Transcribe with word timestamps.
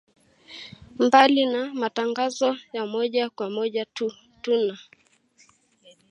Mbali 0.99 1.45
na 1.45 1.73
matangazo 1.73 2.57
ya 2.73 2.85
moja 2.85 3.29
kwa 3.29 3.49
moja 3.49 3.85
tuna 4.41 4.77